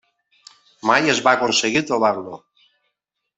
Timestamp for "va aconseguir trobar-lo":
1.27-2.41